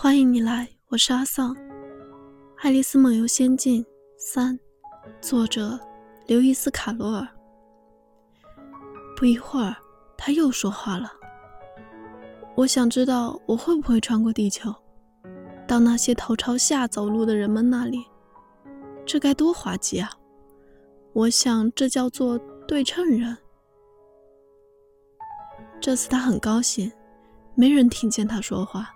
[0.00, 1.52] 欢迎你来，我是阿丧，
[2.58, 3.84] 《爱丽丝梦游仙境
[4.16, 4.56] 三》，
[5.20, 5.76] 作者
[6.28, 7.26] 刘易斯·卡罗尔。
[9.16, 9.74] 不一会儿，
[10.16, 11.10] 他又说话了。
[12.54, 14.72] 我想知道我会不会穿过地球，
[15.66, 18.06] 到那些头朝下走路的人们那里，
[19.04, 20.12] 这该多滑稽啊！
[21.12, 22.38] 我想这叫做
[22.68, 23.36] 对称人。
[25.80, 26.92] 这次他很高兴，
[27.56, 28.94] 没人听见他说话。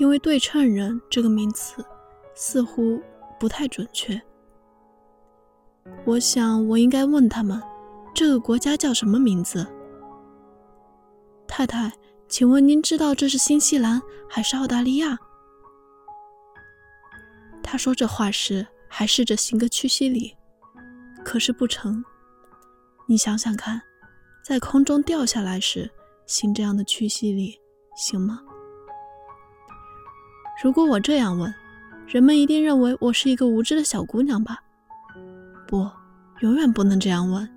[0.00, 1.84] 因为“对称人”这个名词
[2.34, 2.98] 似乎
[3.38, 4.18] 不太准确，
[6.06, 7.62] 我想我应该问他们，
[8.14, 9.66] 这个国家叫什么名字？
[11.46, 11.92] 太太，
[12.28, 15.18] 请问您知道这是新西兰还是澳大利亚？
[17.62, 20.34] 他说这话时还试着行个屈膝礼，
[21.22, 22.02] 可是不成。
[23.06, 23.82] 你想想看，
[24.42, 25.90] 在空中掉下来时
[26.26, 27.60] 行这样的屈膝礼，
[27.94, 28.40] 行吗？
[30.62, 31.52] 如果我这样问，
[32.06, 34.58] 人们一定认为我是一个无知的小姑娘吧？
[35.66, 35.88] 不，
[36.40, 37.48] 永远不能这样问。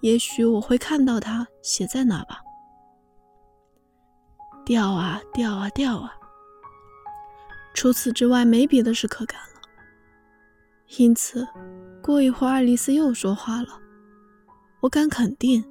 [0.00, 2.40] 也许我会看到它写在哪吧。
[4.64, 6.12] 掉啊掉啊掉啊！
[7.72, 9.60] 除此之外，没别的事可干了。
[10.98, 11.46] 因此，
[12.02, 13.68] 过一会儿，爱丽丝又说话了。
[14.80, 15.64] 我敢肯定，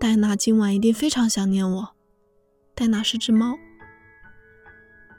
[0.00, 1.88] 戴娜今晚一定非常想念我。
[2.74, 3.56] 戴娜是只猫。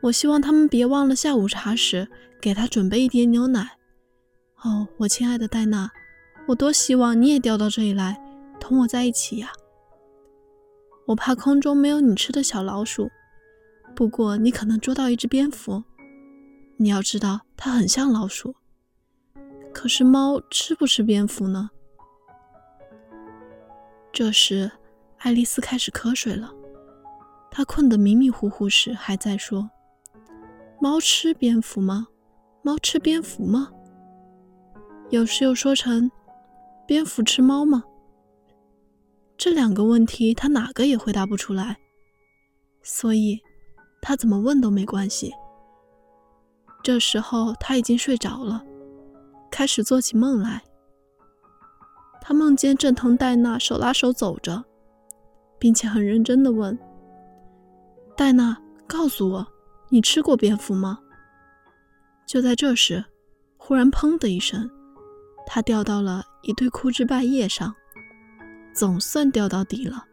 [0.01, 2.07] 我希望他们别忘了下午茶时
[2.41, 3.77] 给他准备一点牛奶。
[4.63, 5.91] 哦，我亲爱的戴娜，
[6.47, 8.19] 我多希望你也掉到这里来，
[8.59, 9.51] 同我在一起呀！
[11.07, 13.09] 我怕空中没有你吃的小老鼠，
[13.95, 15.83] 不过你可能捉到一只蝙蝠。
[16.77, 18.55] 你要知道，它很像老鼠。
[19.73, 21.69] 可是猫吃不吃蝙蝠呢？
[24.11, 24.71] 这时，
[25.19, 26.51] 爱丽丝开始瞌睡了。
[27.49, 29.69] 她困得迷迷糊糊时，还在说。
[30.81, 32.07] 猫吃蝙蝠吗？
[32.63, 33.69] 猫吃蝙蝠吗？
[35.11, 36.09] 有时又说成
[36.87, 37.83] 蝙蝠吃猫吗？
[39.37, 41.77] 这两个问题他哪个也回答不出来，
[42.81, 43.39] 所以
[44.01, 45.31] 他怎么问都没关系。
[46.81, 48.65] 这时候他已经睡着了，
[49.51, 50.63] 开始做起梦来。
[52.19, 54.63] 他梦见正同戴娜手拉手走着，
[55.59, 56.75] 并且很认真的问
[58.17, 58.57] ：“戴娜，
[58.87, 59.47] 告诉我。”
[59.93, 60.99] 你吃过蝙蝠吗？
[62.25, 63.03] 就在这时，
[63.57, 64.69] 忽然“砰”的一声，
[65.45, 67.75] 它掉到了一堆枯枝败叶上，
[68.73, 70.05] 总算掉到底了。